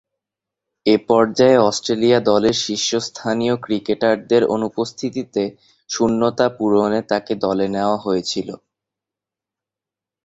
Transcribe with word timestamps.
এ 0.85 0.95
পর্যায়ে 1.09 1.57
অস্ট্রেলিয়া 1.61 2.19
দলের 2.29 2.55
শীর্ষস্থানীয় 2.63 3.55
ক্রিকেটারদের 3.57 4.43
অনুপস্থিতিতে 4.55 5.43
শূন্যতা 5.89 6.47
পূরণে 6.57 6.99
তাকে 7.11 7.33
দলে 7.45 7.65
নেয়া 7.73 7.95
হয়েছিল। 7.97 8.49